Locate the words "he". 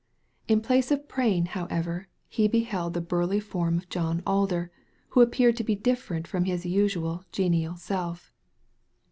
2.27-2.47